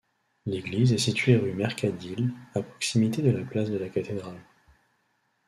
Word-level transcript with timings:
L'église 0.47 0.93
est 0.93 0.97
située 0.97 1.35
rue 1.35 1.53
Mercadilh, 1.53 2.33
à 2.55 2.63
proximité 2.63 3.21
de 3.21 3.29
la 3.29 3.45
place 3.45 3.69
de 3.69 3.77
la 3.77 3.87
Cathédrale. 3.87 4.41